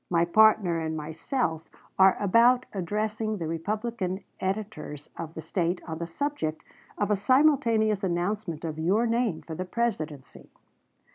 [0.09, 1.69] My partner and myself
[1.99, 6.63] are about addressing the Republican editors of the State on the subject
[6.97, 10.49] of a simultaneous announcement of your name for the Presidency."